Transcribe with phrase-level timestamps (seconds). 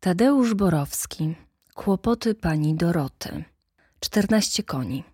[0.00, 1.34] Tadeusz Borowski.
[1.74, 3.44] Kłopoty pani Doroty.
[4.00, 5.04] Czternaście koni.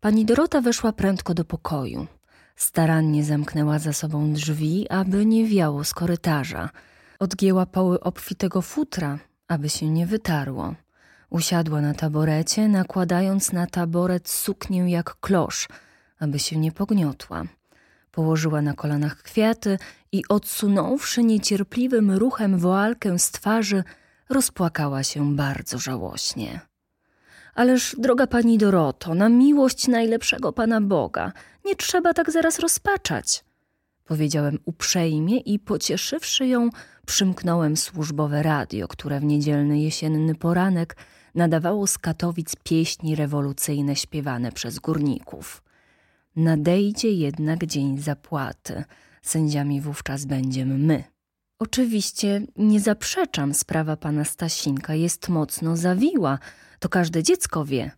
[0.00, 2.06] Pani Dorota weszła prędko do pokoju.
[2.56, 6.70] Starannie zamknęła za sobą drzwi, aby nie wiało z korytarza.
[7.18, 10.74] Odgięła poły obfitego futra, aby się nie wytarło.
[11.30, 15.68] Usiadła na taborecie, nakładając na taboret suknię jak klosz,
[16.18, 17.44] aby się nie pogniotła.
[18.16, 19.78] Położyła na kolanach kwiaty
[20.12, 23.84] i odsunąwszy niecierpliwym ruchem woalkę z twarzy,
[24.28, 26.60] rozpłakała się bardzo żałośnie.
[27.54, 31.32] Ależ, droga pani Doroto, na miłość najlepszego Pana Boga,
[31.64, 33.44] nie trzeba tak zaraz rozpaczać.
[34.04, 36.70] Powiedziałem uprzejmie i pocieszywszy ją,
[37.06, 40.96] przymknąłem służbowe radio, które w niedzielny jesienny poranek
[41.34, 45.65] nadawało z Katowic pieśni rewolucyjne śpiewane przez górników.
[46.36, 48.84] Nadejdzie jednak dzień zapłaty.
[49.22, 51.04] Sędziami wówczas będziemy my.
[51.58, 56.38] Oczywiście nie zaprzeczam, sprawa pana Stasinka jest mocno zawiła.
[56.78, 57.90] To każde dziecko wie.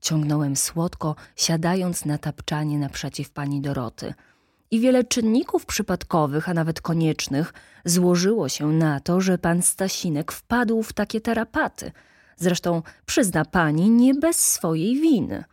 [0.00, 4.14] Ciągnąłem słodko, siadając na tapczanie naprzeciw pani Doroty.
[4.70, 10.82] I wiele czynników przypadkowych, a nawet koniecznych, złożyło się na to, że pan Stasinek wpadł
[10.82, 11.92] w takie tarapaty.
[12.36, 15.44] Zresztą przyzna pani nie bez swojej winy.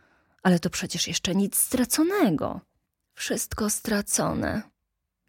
[0.46, 2.60] Ale to przecież jeszcze nic straconego.
[3.14, 4.62] Wszystko stracone,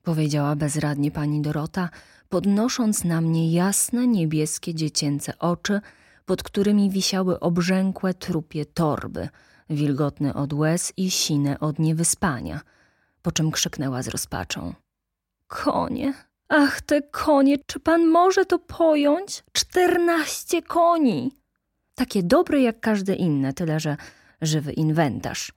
[0.03, 1.89] powiedziała bezradnie pani Dorota,
[2.29, 5.81] podnosząc na mnie jasne, niebieskie, dziecięce oczy,
[6.25, 9.29] pod którymi wisiały obrzękłe trupie torby,
[9.69, 12.61] wilgotne od łez i sine od niewyspania,
[13.21, 14.73] po czym krzyknęła z rozpaczą.
[15.47, 16.13] Konie,
[16.47, 19.43] ach te konie, czy pan może to pojąć?
[19.51, 21.31] Czternaście koni!
[21.95, 23.97] Takie dobre jak każde inne, tyle że
[24.41, 25.51] żywy inwentarz,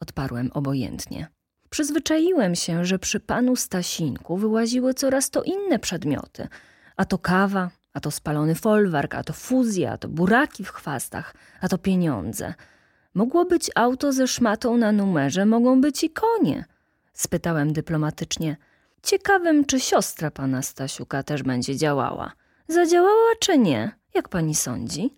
[0.00, 1.28] odparłem obojętnie.
[1.70, 6.48] Przyzwyczaiłem się, że przy panu Stasinku wyłaziły coraz to inne przedmioty.
[6.96, 11.34] A to kawa, a to spalony folwark, a to fuzja, a to buraki w chwastach,
[11.60, 12.54] a to pieniądze.
[13.14, 16.64] Mogło być auto ze szmatą na numerze, mogą być i konie.
[17.12, 18.56] Spytałem dyplomatycznie.
[19.02, 22.32] Ciekawym, czy siostra pana Stasiuka też będzie działała.
[22.68, 23.90] Zadziałała czy nie?
[24.14, 25.14] Jak pani sądzi?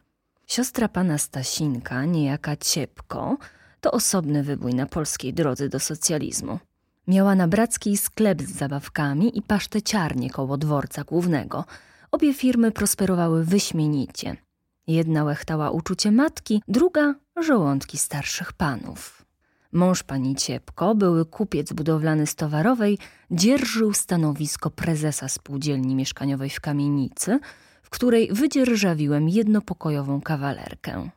[0.50, 3.38] Siostra pana Stasinka, niejaka Ciepko,
[3.81, 6.59] to osobny wybój na polskiej drodze do socjalizmu.
[7.06, 11.65] Miała na brackiej sklep z zabawkami i paszteciarnię koło dworca głównego.
[12.11, 14.37] Obie firmy prosperowały wyśmienicie.
[14.87, 19.25] Jedna łechtała uczucie matki, druga żołądki starszych panów.
[19.72, 22.99] Mąż pani Ciepko, były kupiec budowlany z towarowej,
[23.31, 27.41] dzierżył stanowisko prezesa spółdzielni mieszkaniowej w kamienicy,
[27.90, 31.10] w której wydzierżawiłem jednopokojową kawalerkę.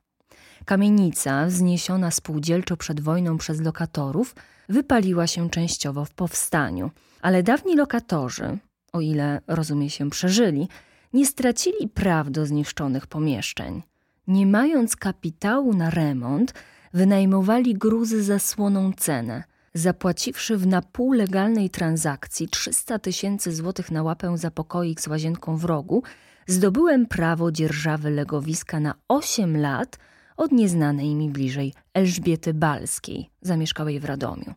[0.66, 4.36] Kamienica, wzniesiona spółdzielczo przed wojną przez lokatorów,
[4.70, 6.92] wypaliła się częściowo w powstaniu,
[7.22, 8.58] ale dawni lokatorzy,
[8.94, 10.68] o ile rozumie się przeżyli,
[11.14, 13.82] nie stracili praw do zniszczonych pomieszczeń.
[14.28, 16.54] Nie mając kapitału na remont,
[16.94, 24.52] wynajmowali gruzy za słoną cenę, zapłaciwszy w napółlegalnej transakcji 300 tysięcy złotych na łapę za
[24.52, 26.04] pokoik z łazienką w rogu,
[26.48, 29.98] zdobyłem prawo dzierżawy legowiska na 8 lat
[30.38, 34.54] od nieznanej mi bliżej Elżbiety Balskiej, zamieszkałej w Radomiu.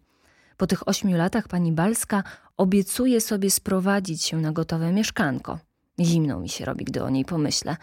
[0.56, 2.22] Po tych ośmiu latach pani Balska
[2.56, 5.58] obiecuje sobie sprowadzić się na gotowe mieszkanko.
[6.00, 7.76] Zimno mi się robi, gdy o niej pomyślę.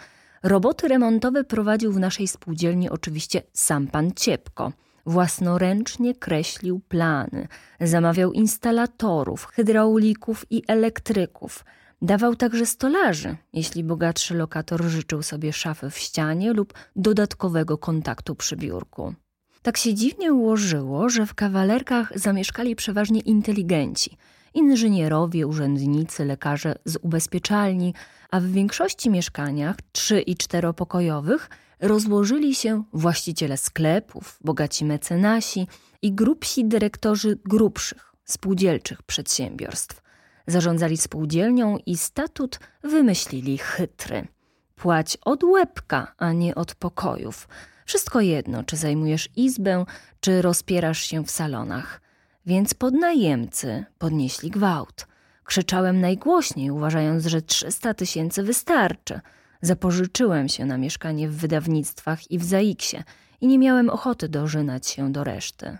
[0.43, 4.71] Roboty remontowe prowadził w naszej spółdzielni oczywiście sam pan Ciepko.
[5.05, 7.47] Własnoręcznie kreślił plany,
[7.81, 11.63] zamawiał instalatorów, hydraulików i elektryków–
[12.03, 18.55] Dawał także stolarzy, jeśli bogatszy lokator życzył sobie szafy w ścianie lub dodatkowego kontaktu przy
[18.55, 19.13] biurku.
[19.61, 24.17] Tak się dziwnie ułożyło, że w kawalerkach zamieszkali przeważnie inteligenci,
[24.53, 27.93] inżynierowie, urzędnicy, lekarze z ubezpieczalni,
[28.31, 31.49] a w większości mieszkaniach trzy i czteropokojowych
[31.79, 35.67] rozłożyli się właściciele sklepów, bogaci mecenasi
[36.01, 40.01] i grubsi dyrektorzy grubszych, spółdzielczych przedsiębiorstw.
[40.47, 44.27] Zarządzali spółdzielnią i statut wymyślili chytry.
[44.75, 47.47] Płać od łebka, a nie od pokojów.
[47.85, 49.85] Wszystko jedno, czy zajmujesz izbę,
[50.19, 52.02] czy rozpierasz się w salonach.
[52.45, 55.07] Więc podnajemcy podnieśli gwałt.
[55.43, 59.19] Krzyczałem najgłośniej, uważając, że 300 tysięcy wystarczy.
[59.61, 62.97] Zapożyczyłem się na mieszkanie w wydawnictwach i w Zaiksie
[63.41, 65.77] i nie miałem ochoty dożynać się do reszty.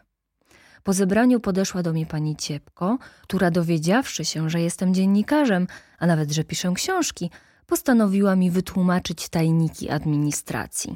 [0.84, 5.68] Po zebraniu podeszła do mnie pani Ciepko, która dowiedziawszy się, że jestem dziennikarzem,
[6.00, 7.30] a nawet, że piszę książki,
[7.66, 10.96] postanowiła mi wytłumaczyć tajniki administracji.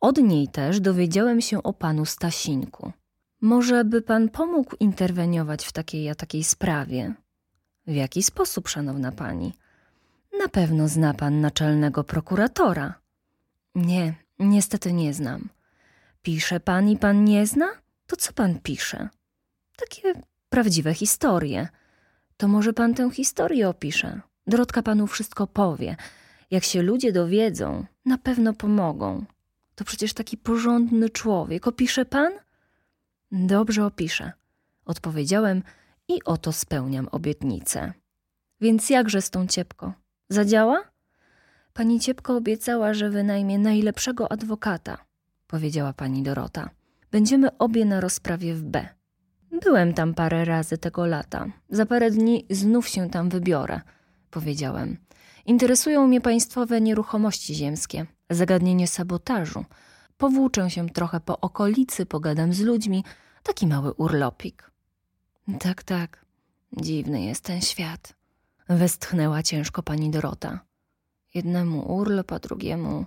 [0.00, 2.92] Od niej też dowiedziałem się o panu Stasinku.
[3.42, 7.14] Może by pan pomógł interweniować w takiej a takiej sprawie?
[7.86, 9.52] W jaki sposób, szanowna pani?
[10.38, 12.94] Na pewno zna pan naczelnego prokuratora.
[13.74, 15.48] Nie, niestety nie znam.
[16.22, 17.68] Pisze pan i pan nie zna?
[18.06, 19.08] To co pan pisze?
[19.76, 21.68] Takie prawdziwe historie.
[22.36, 24.20] To może pan tę historię opisze.
[24.46, 25.96] Dorotka panu wszystko powie.
[26.50, 29.24] Jak się ludzie dowiedzą, na pewno pomogą.
[29.74, 31.68] To przecież taki porządny człowiek.
[31.68, 32.32] Opisze pan?
[33.34, 34.32] Dobrze opiszę,
[34.84, 35.62] odpowiedziałem
[36.08, 37.92] i oto spełniam obietnicę.
[38.60, 39.92] Więc jakże z tą ciepko?
[40.28, 40.82] Zadziała?
[41.72, 44.98] Pani ciepko obiecała, że wynajmie najlepszego adwokata,
[45.46, 46.70] powiedziała pani Dorota.
[47.10, 48.88] Będziemy obie na rozprawie w B.
[49.62, 51.46] Byłem tam parę razy tego lata.
[51.70, 53.80] Za parę dni znów się tam wybiorę,
[54.30, 54.96] powiedziałem.
[55.46, 59.64] Interesują mnie państwowe nieruchomości ziemskie, zagadnienie sabotażu.
[60.22, 63.04] Powłóczę się trochę po okolicy, pogadam z ludźmi.
[63.42, 64.70] Taki mały urlopik.
[65.58, 66.24] Tak, tak.
[66.72, 68.14] Dziwny jest ten świat.
[68.68, 70.60] Westchnęła ciężko pani Dorota.
[71.34, 73.06] Jednemu urlop, a drugiemu.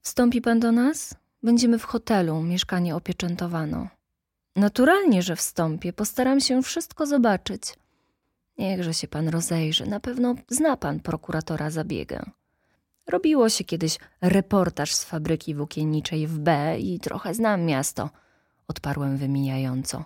[0.00, 1.14] Wstąpi pan do nas?
[1.42, 3.88] Będziemy w hotelu, mieszkanie opieczętowano.
[4.56, 7.62] Naturalnie, że wstąpię, postaram się wszystko zobaczyć.
[8.58, 12.30] Niechże się pan rozejrzy, na pewno zna pan prokuratora Zabiegę.
[13.10, 18.10] Robiło się kiedyś reportaż z fabryki włókienniczej w B i trochę znam miasto,
[18.68, 20.04] odparłem wymijająco.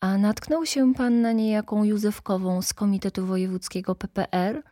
[0.00, 4.62] A natknął się pan na niejaką Józefkową z Komitetu Wojewódzkiego PPR?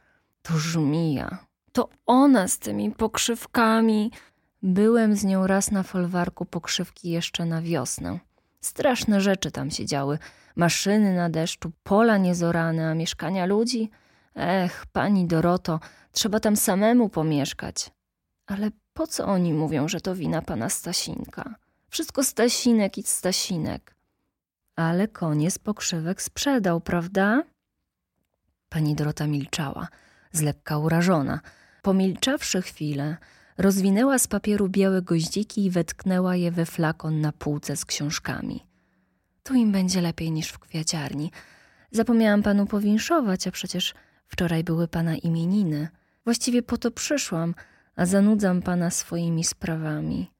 [0.43, 1.39] To żmija.
[1.73, 4.11] To ona z tymi pokrzywkami.
[4.63, 8.19] Byłem z nią raz na folwarku pokrzywki jeszcze na wiosnę.
[8.61, 10.19] Straszne rzeczy tam się działy.
[10.57, 13.91] Maszyny na deszczu, pola niezorane, a mieszkania ludzi?
[14.35, 15.81] Ech, pani Doroto,
[16.13, 17.91] trzeba tam samemu pomieszkać.
[18.47, 21.55] Ale po co oni mówią, że to wina pana Stasinka?
[21.89, 23.95] Wszystko Stasinek i Stasinek.
[24.77, 27.43] Ale koniec pokrzywek sprzedał, prawda?
[28.69, 29.89] Pani Dorota milczała,
[30.33, 31.41] z lekka urażona.
[31.83, 33.17] Pomilczawszy chwilę,
[33.59, 38.67] rozwinęła z papieru białe goździki i wetknęła je we flakon na półce z książkami.
[39.43, 41.31] Tu im będzie lepiej niż w kwiaciarni.
[41.91, 43.95] Zapomniałam panu powinszować, a przecież
[44.33, 45.89] wczoraj były pana imieniny.
[46.25, 47.55] Właściwie po to przyszłam,
[47.97, 50.31] a zanudzam pana swoimi sprawami.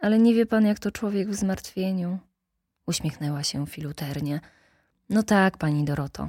[0.00, 2.18] Ale nie wie pan, jak to człowiek w zmartwieniu.
[2.86, 4.40] Uśmiechnęła się filuternie.
[5.08, 6.28] No tak, pani Doroto,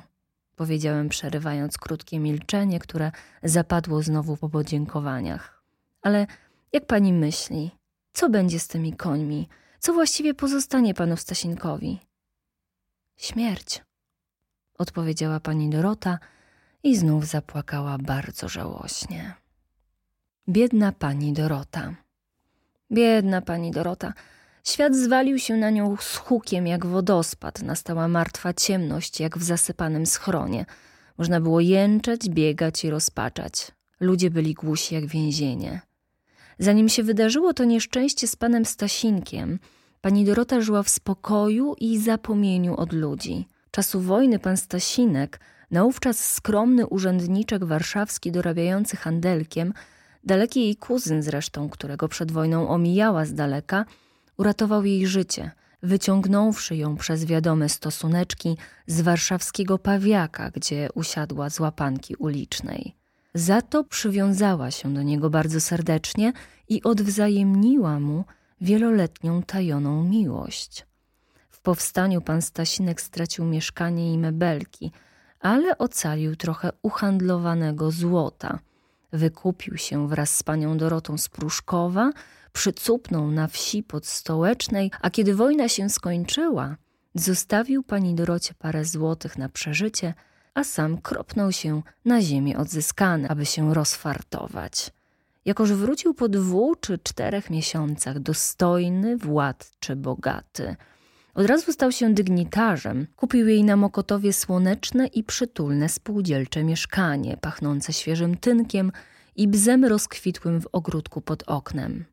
[0.55, 3.11] powiedziałem, przerywając krótkie milczenie, które
[3.43, 5.63] zapadło znowu po podziękowaniach.
[6.01, 6.27] Ale
[6.73, 7.71] jak pani myśli,
[8.13, 9.47] co będzie z tymi końmi?
[9.79, 11.99] Co właściwie pozostanie panu Stasinkowi?
[13.17, 13.81] Śmierć,
[14.77, 16.19] odpowiedziała pani Dorota
[16.83, 19.33] i znów zapłakała bardzo żałośnie.
[20.49, 21.95] Biedna pani Dorota.
[22.91, 24.13] Biedna pani Dorota.
[24.63, 27.61] Świat zwalił się na nią z hukiem jak wodospad.
[27.61, 30.65] Nastała martwa ciemność jak w zasypanym schronie.
[31.17, 33.71] Można było jęczeć, biegać i rozpaczać.
[33.99, 35.81] Ludzie byli głusi jak więzienie.
[36.59, 39.59] Zanim się wydarzyło to nieszczęście z panem Stasinkiem,
[40.01, 43.47] pani Dorota żyła w spokoju i zapomnieniu od ludzi.
[43.71, 45.39] Czasu wojny pan Stasinek,
[45.71, 49.73] naówczas skromny urzędniczek warszawski dorabiający handelkiem,
[50.23, 53.85] daleki jej kuzyn zresztą, którego przed wojną omijała z daleka,
[54.37, 55.51] uratował jej życie,
[55.83, 58.57] wyciągnąwszy ją przez wiadome stosuneczki
[58.87, 62.95] z warszawskiego pawiaka, gdzie usiadła z łapanki ulicznej.
[63.33, 66.33] Za to przywiązała się do niego bardzo serdecznie
[66.69, 68.25] i odwzajemniła mu
[68.61, 70.85] wieloletnią tajoną miłość.
[71.49, 74.91] W powstaniu pan Stasinek stracił mieszkanie i mebelki,
[75.41, 78.59] ale ocalił trochę uhandlowanego złota.
[79.13, 82.11] Wykupił się wraz z panią Dorotą z Pruszkowa,
[82.53, 86.75] przycupnął na wsi pod Stołecznej, a kiedy wojna się skończyła,
[87.15, 90.13] zostawił pani Dorocie parę złotych na przeżycie,
[90.53, 94.91] a sam kropnął się na ziemię odzyskane, aby się rozfartować.
[95.45, 100.75] Jakoż wrócił po dwóch czy czterech miesiącach, dostojny, władczy, bogaty.
[101.33, 103.07] Od razu stał się dygnitarzem.
[103.15, 108.91] Kupił jej na Mokotowie słoneczne i przytulne spółdzielcze mieszkanie, pachnące świeżym tynkiem
[109.35, 112.05] i bzem rozkwitłym w ogródku pod oknem.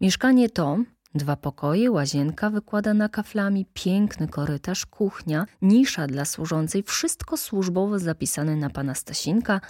[0.00, 0.78] Mieszkanie to
[1.14, 8.70] Dwa pokoje, łazienka wykładana kaflami, piękny korytarz, kuchnia, nisza dla służącej, wszystko służbowo zapisane na
[8.70, 9.60] pana Stasinka–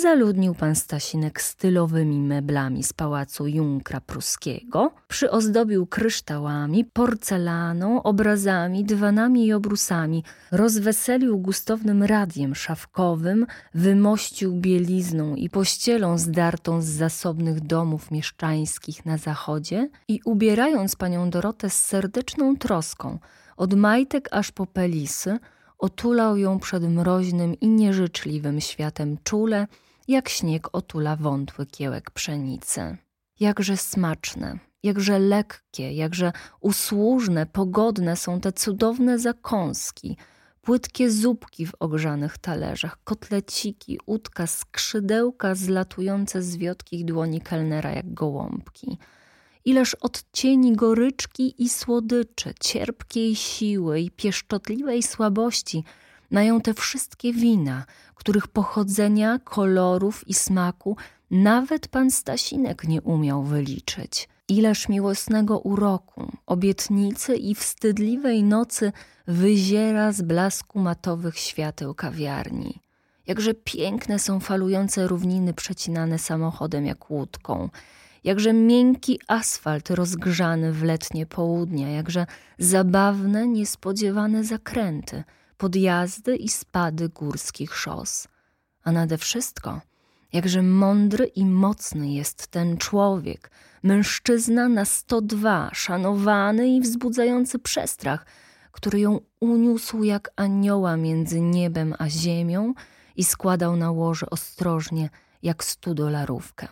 [0.00, 9.52] zaludnił pan Stasinek stylowymi meblami z pałacu Junkra Pruskiego, przyozdobił kryształami, porcelaną, obrazami, dywanami i
[9.52, 19.18] obrusami, rozweselił gustownym radiem szafkowym, wymościł bielizną i pościelą zdartą z zasobnych domów mieszczańskich na
[19.18, 23.18] zachodzie i ubierając panią Dorotę z serdeczną troską,
[23.56, 25.38] od majtek aż po pelisy,
[25.78, 29.66] otulał ją przed mroźnym i nieżyczliwym światem czule,
[30.08, 32.96] jak śnieg otula wątły kiełek pszenicy.
[33.40, 40.16] Jakże smaczne, jakże lekkie, jakże usłużne, pogodne są te cudowne zakąski,
[40.62, 48.98] płytkie zupki w ogrzanych talerzach, kotleciki, udka, skrzydełka zlatujące z wiotkich dłoni kelnera jak gołąbki.
[49.64, 55.84] Ileż odcieni goryczki i słodyczy, cierpkiej siły i pieszczotliwej słabości
[56.30, 60.96] mają te wszystkie wina, których pochodzenia, kolorów i smaku
[61.30, 64.28] nawet pan Stasinek nie umiał wyliczyć.
[64.48, 68.92] Ileż miłosnego uroku, obietnicy i wstydliwej nocy
[69.26, 72.80] wyziera z blasku matowych świateł kawiarni.
[73.26, 77.70] Jakże piękne są falujące równiny przecinane samochodem jak łódką.
[78.24, 82.26] Jakże miękki asfalt rozgrzany w letnie południa, jakże
[82.58, 85.24] zabawne, niespodziewane zakręty,
[85.56, 88.28] podjazdy i spady górskich szos.
[88.84, 89.80] A nade wszystko–
[90.34, 93.50] Jakże mądry i mocny jest ten człowiek,
[93.82, 98.26] mężczyzna na 102, szanowany i wzbudzający przestrach,
[98.72, 102.74] który ją uniósł jak anioła między niebem a ziemią
[103.16, 105.10] i składał na łoże ostrożnie,
[105.42, 106.68] jak stu dolarówkę.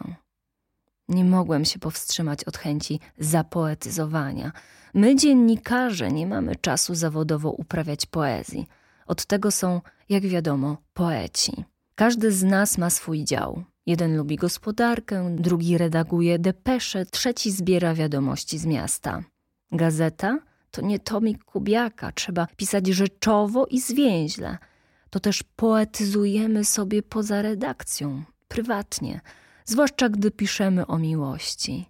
[1.13, 4.53] Nie mogłem się powstrzymać od chęci zapoetyzowania.
[4.95, 8.67] My, dziennikarze, nie mamy czasu zawodowo uprawiać poezji.
[9.07, 11.65] Od tego są, jak wiadomo, poeci.
[11.95, 13.65] Każdy z nas ma swój dział.
[13.87, 19.23] Jeden lubi gospodarkę, drugi redaguje depesze, trzeci zbiera wiadomości z miasta.
[19.73, 20.39] Gazeta
[20.71, 24.59] to nie tomik Kubiaka, trzeba pisać rzeczowo i zwięźle.
[25.11, 29.21] To też poetyzujemy sobie poza redakcją, prywatnie,
[29.65, 31.89] zwłaszcza gdy piszemy o miłości.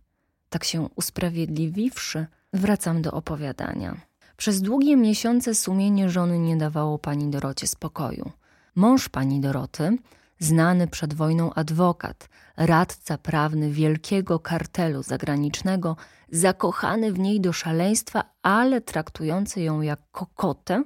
[0.49, 3.97] Tak się usprawiedliwiwszy, wracam do opowiadania.
[4.37, 8.31] Przez długie miesiące sumienie żony nie dawało pani Dorocie spokoju.
[8.75, 9.97] Mąż pani Doroty,
[10.39, 15.97] znany przed wojną adwokat, radca prawny wielkiego kartelu zagranicznego,
[16.31, 20.85] zakochany w niej do szaleństwa, ale traktujący ją jak kokotę,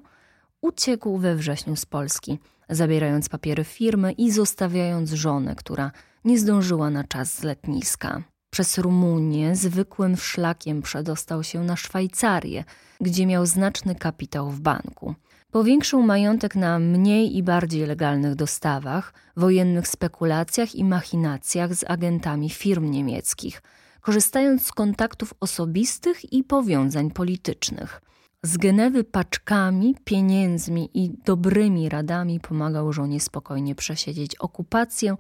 [0.60, 2.38] uciekł we wrześniu z Polski,
[2.68, 5.92] zabierając papiery firmy i zostawiając żonę, która
[6.26, 8.22] nie zdążyła na czas z letniska.
[8.50, 12.64] Przez Rumunię zwykłym szlakiem przedostał się na Szwajcarię,
[13.00, 15.14] gdzie miał znaczny kapitał w banku.
[15.50, 22.90] Powiększył majątek na mniej i bardziej legalnych dostawach, wojennych spekulacjach i machinacjach z agentami firm
[22.90, 23.62] niemieckich,
[24.00, 28.00] korzystając z kontaktów osobistych i powiązań politycznych.
[28.42, 35.16] Z Genewy paczkami, pieniędzmi i dobrymi radami pomagał żonie spokojnie przesiedzieć okupację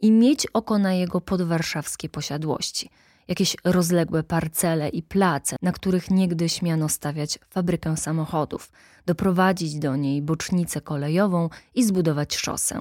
[0.00, 2.90] i mieć oko na jego podwarszawskie posiadłości–
[3.28, 8.72] jakieś rozległe parcele i place, na których niegdyś miano stawiać fabrykę samochodów,
[9.06, 12.80] doprowadzić do niej bocznicę kolejową i zbudować szosę.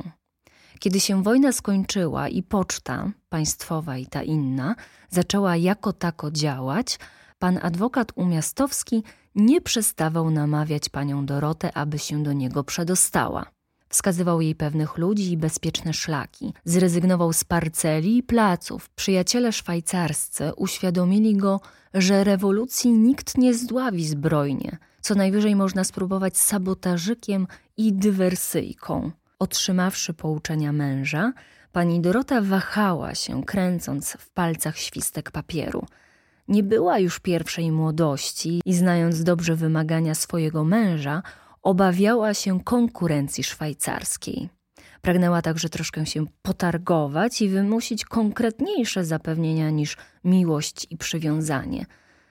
[0.80, 4.76] Kiedy się wojna skończyła i poczta, państwowa i ta inna,
[5.10, 7.00] zaczęła jako tako działać,
[7.40, 9.04] pan adwokat Umiastowski
[9.36, 13.55] nie przestawał namawiać panią Dorotę, aby się do niego przedostała.
[13.90, 16.54] Wskazywał jej pewnych ludzi i bezpieczne szlaki.
[16.66, 18.90] Zrezygnował z parceli i placów.
[18.90, 21.62] Przyjaciele szwajcarscy uświadomili go,
[21.94, 24.78] że rewolucji nikt nie zdławi zbrojnie.
[25.02, 29.12] Co najwyżej można spróbować sabotażykiem i dywersyjką.
[29.40, 31.34] Otrzymawszy pouczenia męża,
[31.72, 35.86] pani Dorota wahała się, kręcąc w palcach świstek papieru.
[36.48, 41.24] Nie była już pierwszej młodości i znając dobrze wymagania swojego męża,
[41.66, 44.50] obawiała się konkurencji szwajcarskiej.
[45.02, 51.86] Pragnęła także troszkę się potargować i wymusić konkretniejsze zapewnienia niż miłość i przywiązanie.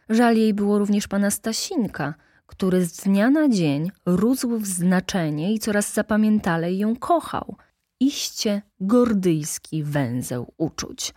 [0.09, 2.15] Żal jej było również pana Stasinka,
[2.47, 7.57] który z dnia na dzień rósł w znaczenie i coraz zapamiętalej ją kochał.
[8.01, 11.15] Iście gordyjski węzeł uczuć.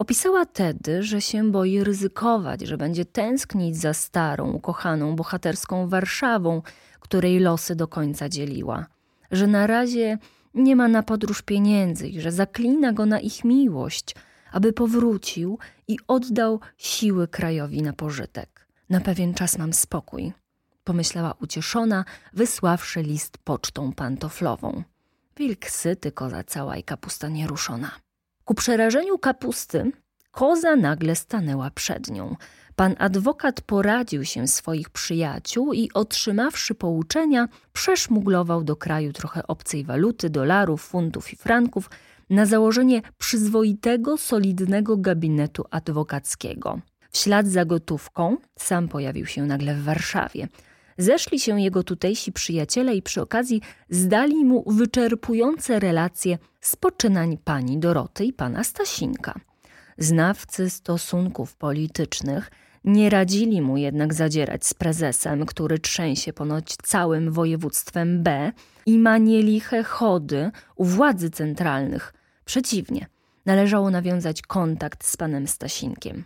[0.00, 6.62] Opisała tedy, że się boi ryzykować, że będzie tęsknić za starą, ukochaną, bohaterską Warszawą,
[7.00, 8.86] której losy do końca dzieliła,
[9.30, 10.18] że na razie
[10.54, 14.14] nie ma na podróż pieniędzy i że zaklina go na ich miłość,
[14.52, 18.66] aby powrócił i oddał siły krajowi na pożytek.
[18.90, 20.32] Na pewien czas mam spokój,
[20.84, 24.82] pomyślała ucieszona, wysławszy list pocztą pantoflową.
[25.36, 27.90] Wilk syty, koza cała i kapusta nieruszona.
[28.50, 29.92] Ku przerażeniu kapusty,
[30.30, 32.36] koza nagle stanęła przed nią.
[32.76, 40.30] Pan adwokat poradził się swoich przyjaciół i otrzymawszy pouczenia, przeszmuglował do kraju trochę obcej waluty,
[40.30, 41.90] dolarów, funtów i franków
[42.30, 46.80] na założenie przyzwoitego, solidnego gabinetu adwokackiego.
[47.10, 50.48] W ślad za gotówką sam pojawił się nagle w Warszawie.
[51.02, 57.78] Zeszli się jego tutejsi przyjaciele i przy okazji zdali mu wyczerpujące relacje z poczynań pani
[57.78, 59.34] Doroty i pana Stasinka.
[59.98, 62.50] Znawcy stosunków politycznych
[62.84, 68.52] nie radzili mu jednak zadzierać z prezesem, który trzęsie ponoć całym województwem B
[68.86, 72.14] i ma nieliche chody u władzy centralnych.
[72.44, 73.06] Przeciwnie,
[73.46, 76.24] należało nawiązać kontakt z panem Stasinkiem.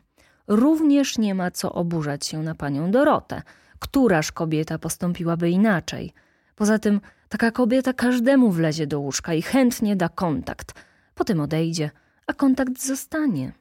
[0.48, 3.42] Również nie ma co oburzać się na panią Dorotę.
[3.78, 6.12] Któraż kobieta postąpiłaby inaczej?
[6.56, 10.84] Poza tym taka kobieta każdemu wlezie do łóżka i chętnie da kontakt.
[11.14, 11.90] Potem odejdzie,
[12.26, 13.52] a kontakt zostanie.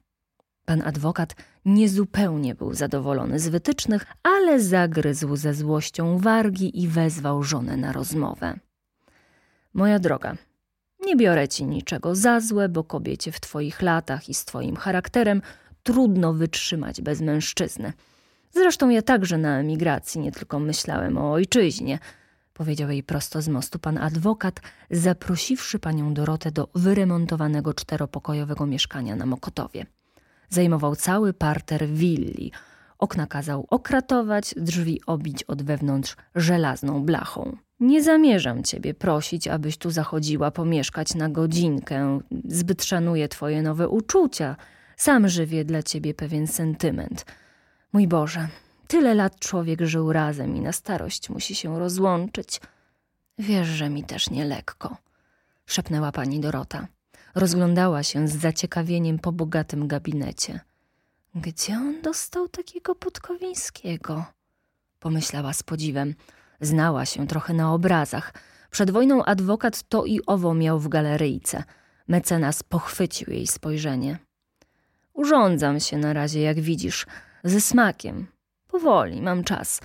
[0.66, 7.78] Pan adwokat niezupełnie był zadowolony z wytycznych, ale zagryzł ze złością wargi i wezwał żonę
[7.78, 8.60] na rozmowę.
[9.74, 10.36] Moja droga,
[11.06, 15.42] nie biorę ci niczego za złe, bo kobiecie w twoich latach i z twoim charakterem
[15.84, 17.94] trudno wytrzymać bez mężczyzny.
[18.54, 22.00] Zresztą ja także na emigracji nie tylko myślałem o ojczyźnie,
[22.54, 29.26] powiedział jej prosto z mostu pan adwokat, zaprosiwszy panią Dorotę do wyremontowanego czteropokojowego mieszkania na
[29.26, 29.86] Mokotowie.
[30.50, 32.52] Zajmował cały parter willi.
[33.00, 37.58] Okna kazał okratować, drzwi obić od wewnątrz żelazną blachą.
[37.80, 42.20] Nie zamierzam ciebie prosić, abyś tu zachodziła pomieszkać na godzinkę.
[42.46, 44.56] Zbyt szanuję twoje nowe uczucia.
[44.98, 47.26] Sam żywię dla ciebie pewien sentyment.
[47.94, 48.48] Mój Boże,
[48.88, 52.62] tyle lat człowiek żył razem i na starość musi się rozłączyć.
[53.38, 54.98] Wiesz, że mi też nie lekko,
[55.66, 56.88] szepnęła pani Dorota.
[57.36, 60.60] Rozglądała się z zaciekawieniem po bogatym gabinecie.
[61.36, 64.26] Gdzie on dostał takiego Podkowińskiego?
[65.00, 66.16] Pomyślała z podziwem.
[66.62, 68.34] Znała się trochę na obrazach.
[68.72, 71.64] Przed wojną adwokat to i owo miał w galeryjce.
[72.08, 74.18] Mecenas pochwycił jej spojrzenie.
[75.14, 77.06] Urządzam się na razie, jak widzisz,
[77.44, 78.28] ze smakiem.
[78.68, 79.82] Powoli, mam czas,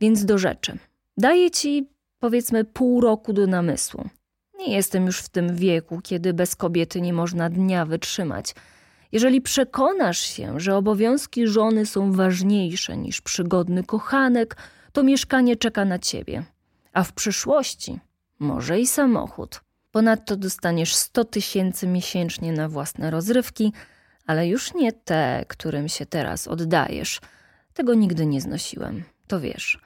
[0.00, 0.78] więc do rzeczy.
[1.16, 1.88] Daję ci,
[2.18, 4.08] powiedzmy, pół roku do namysłu.
[4.58, 8.54] Nie jestem już w tym wieku, kiedy bez kobiety nie można dnia wytrzymać.
[9.12, 14.56] Jeżeli przekonasz się, że obowiązki żony są ważniejsze niż przygodny kochanek,
[14.92, 16.44] to mieszkanie czeka na ciebie.
[16.92, 17.98] A w przyszłości
[18.38, 19.60] może i samochód.
[19.90, 23.72] Ponadto dostaniesz 100 tysięcy miesięcznie na własne rozrywki,
[24.28, 27.20] ale już nie te, którym się teraz oddajesz.
[27.74, 29.80] Tego nigdy nie znosiłem, to wiesz.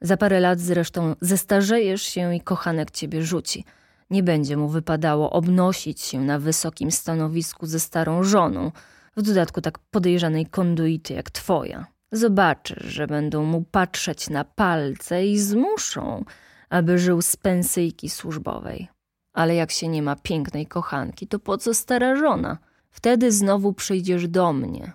[0.00, 3.64] Za parę lat zresztą zestarzejesz się i kochanek ciebie rzuci–
[4.10, 8.72] nie będzie mu wypadało obnosić się na wysokim stanowisku ze starą żoną,
[9.16, 11.86] w dodatku tak podejrzanej konduity jak twoja.
[12.12, 16.24] Zobaczysz, że będą mu patrzeć na palce i zmuszą,
[16.70, 18.88] aby żył z pensyjki służbowej.
[19.32, 22.58] Ale jak się nie ma pięknej kochanki, to po co stara żona?
[22.90, 24.92] Wtedy znowu przyjdziesz do mnie.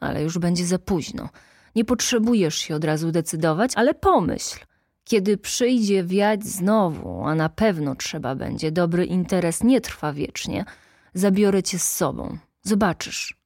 [0.00, 1.28] Ale już będzie za późno.
[1.74, 4.58] Nie potrzebujesz się od razu decydować, ale pomyśl.
[5.04, 10.64] Kiedy przyjdzie wiać znowu, a na pewno trzeba będzie, dobry interes nie trwa wiecznie,
[11.14, 12.38] zabiorę cię z sobą.
[12.62, 13.36] Zobaczysz.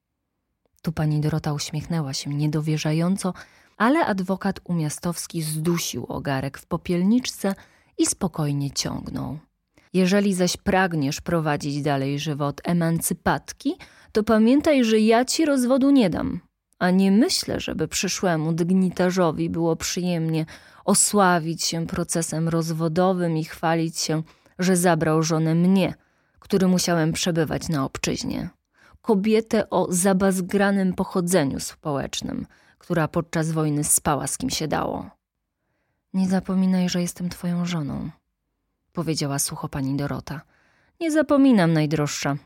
[0.83, 3.35] Tu pani Dorota uśmiechnęła się niedowierzająco,
[3.77, 7.55] ale adwokat umiastowski zdusił ogarek w popielniczce
[7.99, 9.39] i spokojnie ciągnął.
[9.97, 13.77] Jeżeli zaś pragniesz prowadzić dalej żywot emancypatki,
[14.13, 16.41] to pamiętaj, że ja ci rozwodu nie dam.
[16.79, 20.47] A nie myślę, żeby przyszłemu dygnitarzowi było przyjemnie
[20.85, 24.23] osławić się procesem rozwodowym i chwalić się,
[24.59, 25.95] że zabrał żonę mnie,
[26.39, 28.51] który musiałem przebywać na obczyźnie.
[29.03, 32.47] Kobietę o zabazgranym pochodzeniu społecznym,
[32.79, 35.11] która podczas wojny spała z kim się dało.
[36.15, 38.11] Nie zapominaj, że jestem twoją żoną,
[38.97, 40.41] powiedziała sucho pani Dorota.
[41.01, 42.37] Nie zapominam, najdroższa,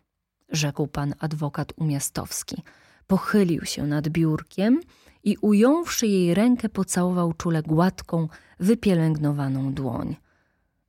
[0.48, 2.62] rzekł pan adwokat umiastowski.
[3.06, 4.80] Pochylił się nad biurkiem
[5.24, 8.28] i ująwszy jej rękę, pocałował czule gładką,
[8.60, 10.16] wypielęgnowaną dłoń.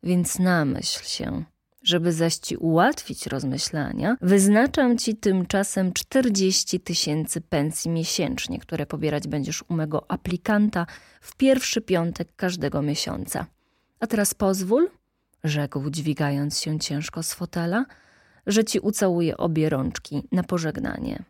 [0.04, 1.44] Więc namyśl się,
[1.84, 9.64] żeby zaś ci ułatwić rozmyślania, wyznaczam ci tymczasem czterdzieści tysięcy pensji miesięcznie, które pobierać będziesz
[9.70, 10.86] u mego aplikanta
[11.22, 13.46] w pierwszy piątek każdego miesiąca.
[14.00, 14.90] A teraz pozwól,
[15.44, 17.86] rzekł, dźwigając się ciężko z fotela,
[18.48, 21.24] że ci ucałuję obie rączki na pożegnanie.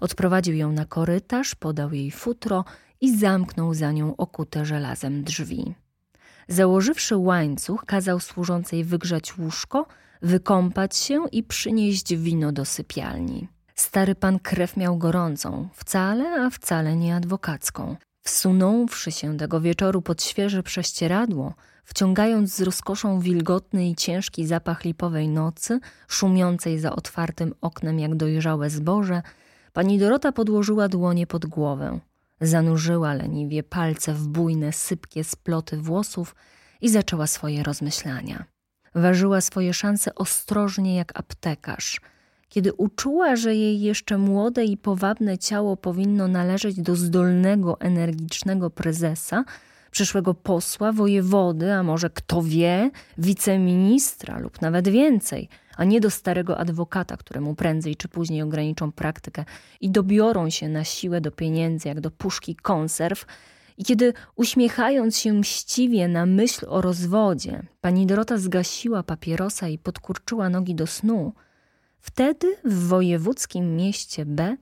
[0.00, 2.64] Odprowadził ją na korytarz, podał jej futro
[3.00, 5.74] i zamknął za nią okute żelazem drzwi.
[6.48, 9.86] Założywszy łańcuch, kazał służącej wygrzać łóżko,
[10.22, 13.48] wykąpać się i przynieść wino do sypialni.
[13.74, 17.96] Stary pan krew miał gorącą, wcale, a wcale nie adwokacką.
[18.22, 25.28] Wsunąwszy się tego wieczoru pod świeże prześcieradło, wciągając z rozkoszą wilgotny i ciężki zapach lipowej
[25.28, 29.22] nocy, szumiącej za otwartym oknem jak dojrzałe zboże,
[29.74, 32.00] Pani Dorota podłożyła dłonie pod głowę.
[32.40, 36.34] Zanurzyła leniwie palce w bujne, sypkie sploty włosów
[36.80, 38.44] i zaczęła swoje rozmyślania.
[38.94, 42.00] Ważyła swoje szanse ostrożnie jak aptekarz.
[42.48, 49.44] Kiedy uczuła, że jej jeszcze młode i powabne ciało powinno należeć do zdolnego, energicznego prezesa,
[49.94, 56.58] przyszłego posła, wojewody, a może kto wie, wiceministra lub nawet więcej, a nie do starego
[56.58, 59.44] adwokata, któremu prędzej czy później ograniczą praktykę
[59.80, 63.26] i dobiorą się na siłę do pieniędzy jak do puszki konserw.
[63.78, 70.48] I kiedy uśmiechając się mściwie na myśl o rozwodzie, pani Dorota zgasiła papierosa i podkurczyła
[70.48, 71.32] nogi do snu,
[72.00, 74.56] wtedy w wojewódzkim mieście B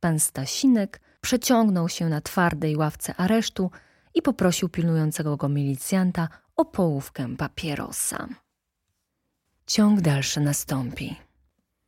[0.00, 3.70] pan Stasinek przeciągnął się na twardej ławce aresztu
[4.14, 8.28] i poprosił pilnującego go milicjanta o połówkę papierosa.
[9.66, 11.16] Ciąg dalszy nastąpi.